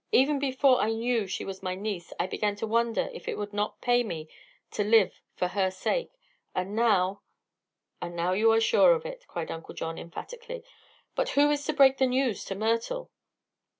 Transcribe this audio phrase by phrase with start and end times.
[0.11, 3.53] Even before I knew she was my niece I began to wonder if it would
[3.53, 4.27] not pay me
[4.71, 6.09] to live for her sake.
[6.55, 7.21] And now"
[8.01, 10.63] "And now you are sure of it," cried Uncle John, emphatically.
[11.13, 13.11] "But who is to break the news to Myrtle?"